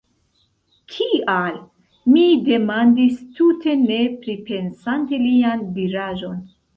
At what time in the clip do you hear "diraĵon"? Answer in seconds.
5.77-6.41